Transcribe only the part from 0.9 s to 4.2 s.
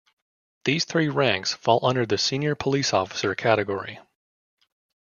ranks fall under the senior police officer category.